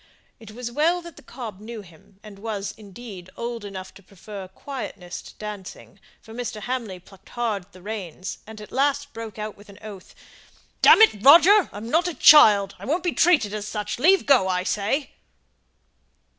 It 0.39 0.49
was 0.53 0.71
well 0.71 0.99
that 1.03 1.15
the 1.15 1.21
cob 1.21 1.59
knew 1.59 1.83
him, 1.83 2.19
and 2.23 2.39
was, 2.39 2.73
indeed, 2.75 3.29
old 3.37 3.63
enough 3.63 3.93
to 3.93 4.01
prefer 4.01 4.47
quietness 4.47 5.21
to 5.21 5.35
dancing; 5.35 5.99
for 6.23 6.33
Mr. 6.33 6.61
Hamley 6.61 6.97
plucked 6.99 7.29
hard 7.29 7.65
at 7.65 7.71
the 7.71 7.83
reins, 7.83 8.39
and 8.47 8.59
at 8.59 8.71
last 8.71 9.13
broke 9.13 9.37
out 9.37 9.55
with 9.55 9.69
an 9.69 9.77
oath, 9.83 10.15
"Damn 10.81 11.03
it, 11.03 11.21
Roger! 11.23 11.69
I'm 11.71 11.87
not 11.91 12.07
a 12.07 12.15
child; 12.15 12.73
I 12.79 12.85
won't 12.87 13.03
be 13.03 13.13
treated 13.13 13.53
as 13.53 13.67
such. 13.67 13.99
Leave 13.99 14.25
go, 14.25 14.47
I 14.47 14.63
say!" 14.63 15.11